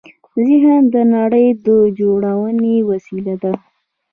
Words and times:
ذهن 0.45 0.81
د 0.93 0.95
نړۍ 1.15 1.47
د 1.65 1.67
جوړونې 1.99 2.75
وسیله 2.89 3.35
ده. 3.43 3.53